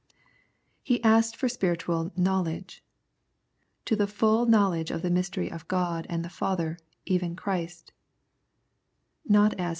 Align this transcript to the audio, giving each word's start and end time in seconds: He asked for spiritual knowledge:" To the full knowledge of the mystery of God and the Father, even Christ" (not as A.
He 0.81 1.03
asked 1.03 1.35
for 1.37 1.47
spiritual 1.47 2.11
knowledge:" 2.17 2.83
To 3.85 3.95
the 3.95 4.07
full 4.07 4.47
knowledge 4.47 4.89
of 4.89 5.03
the 5.03 5.11
mystery 5.11 5.51
of 5.51 5.67
God 5.67 6.07
and 6.09 6.25
the 6.25 6.27
Father, 6.27 6.79
even 7.05 7.35
Christ" 7.35 7.93
(not 9.27 9.53
as 9.59 9.59
A. 9.59 9.69